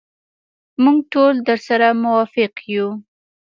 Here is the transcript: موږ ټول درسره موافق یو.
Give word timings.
موږ 0.83 0.97
ټول 1.13 1.33
درسره 1.49 1.87
موافق 2.03 2.53
یو. 2.75 2.87